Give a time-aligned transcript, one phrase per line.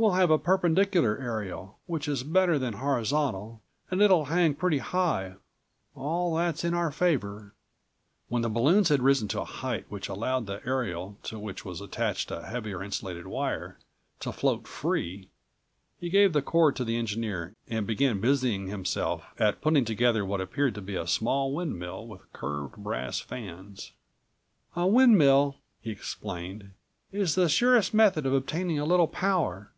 [0.00, 5.34] We'll have a perpendicular aerial, which is better than horizontal, and it'll hang pretty high.
[5.94, 7.52] All that's in our favor."
[8.30, 11.82] When the balloons had risen to a height which allowed the aerial, to which was
[11.82, 13.78] attached a heavier insulated wire,
[14.20, 15.28] to float free,
[15.98, 20.40] he gave the cord to the engineer and began busying himself at putting together what
[20.40, 23.92] appeared to be a small windmill with curved, brass fans.
[24.74, 26.70] "A windmill," he explained,
[27.12, 29.72] "is the surest method of obtaining a little power.